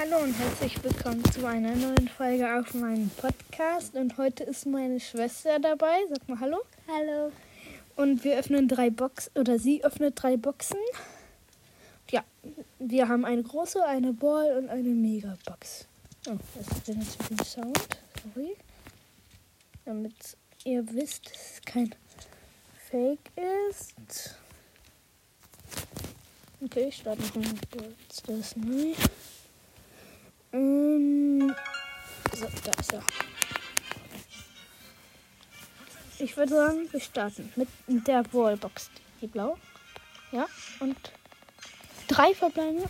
[0.00, 3.96] Hallo und herzlich willkommen zu einer neuen Folge auf meinem Podcast.
[3.96, 5.96] Und heute ist meine Schwester dabei.
[6.08, 6.58] Sag mal Hallo.
[6.86, 7.32] Hallo.
[7.96, 10.78] Und wir öffnen drei Boxen, oder sie öffnet drei Boxen.
[12.10, 12.22] Ja,
[12.78, 15.88] wir haben eine große, eine Ball und eine Megabox.
[16.28, 17.98] Oh, das ist jetzt mit dem Sound.
[18.34, 18.56] Sorry.
[19.84, 20.14] Damit
[20.62, 21.92] ihr wisst, dass es kein
[22.88, 23.32] Fake
[23.68, 24.36] ist.
[26.64, 28.94] Okay, ich starte noch mal kurz das neu.
[30.52, 31.54] Ähm,
[32.34, 33.02] so, da ist er.
[36.18, 37.68] Ich würde sagen, wir starten mit
[38.06, 38.90] der Wallbox.
[39.20, 39.56] Die blau.
[40.32, 40.46] Ja,
[40.80, 40.96] und
[42.08, 42.82] drei verbleiben.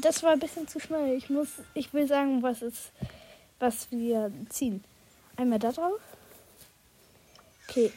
[0.00, 1.16] Das war ein bisschen zu schnell.
[1.16, 2.92] Ich muss, ich will sagen, was ist,
[3.58, 4.84] was wir ziehen.
[5.36, 6.00] Einmal da drauf.
[7.68, 7.92] Okay,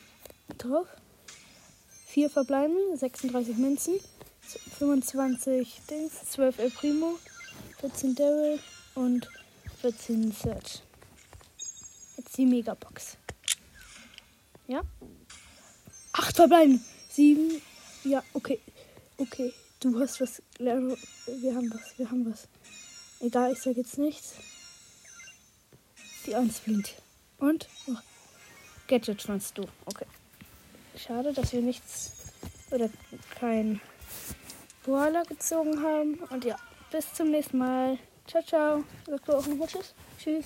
[0.58, 0.88] drauf.
[2.08, 4.00] Vier verbleiben, 36 Münzen,
[4.78, 7.18] 25 Dings, 12 El Primo,
[7.80, 8.60] 14 Daryl
[8.96, 9.30] und
[9.82, 10.82] 14 Search.
[12.18, 13.18] Jetzt die Megabox.
[14.68, 14.82] Ja?
[16.14, 16.84] Acht verbleiben.
[17.10, 17.62] Sieben.
[18.04, 18.60] Ja, okay.
[19.18, 19.54] Okay.
[19.80, 20.42] Du hast was.
[20.60, 21.98] Wir haben was.
[21.98, 22.48] Wir haben was.
[23.20, 24.36] Egal, ich sag jetzt nichts.
[26.26, 27.02] Die Eins blinkt.
[27.38, 27.68] Und?
[27.88, 27.96] Oh.
[28.88, 29.64] Gadget fandst du.
[29.86, 30.06] Okay.
[30.96, 32.12] Schade, dass wir nichts
[32.70, 32.90] oder
[33.40, 33.82] kein
[34.84, 36.16] Boiler gezogen haben.
[36.30, 36.58] Und ja,
[36.92, 37.98] bis zum nächsten Mal.
[38.32, 38.84] Ciao, ciao.
[39.06, 39.94] Sagst du auch noch Tschüss?
[40.18, 40.46] Tschüss.